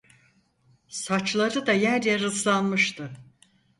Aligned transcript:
Saçları 0.87 1.65
da 1.65 1.73
yer 1.73 2.01
yer 2.01 2.19
ıslanmıştı. 2.21 3.11